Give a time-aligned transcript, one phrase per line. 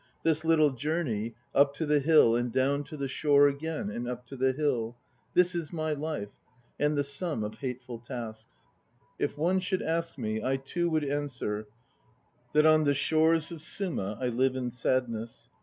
[0.23, 4.25] This little journey, up to the hill And down to the shore again, and up
[4.25, 4.97] to the hill,
[5.35, 6.33] This is my life,
[6.79, 8.67] and the sum of hateful tasks.
[9.19, 11.67] If one should ask me I too 2 would answer
[12.53, 15.51] That on the shores of Suma I live in sadness.